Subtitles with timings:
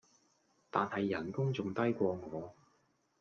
[0.71, 2.55] 但係人工仲低過我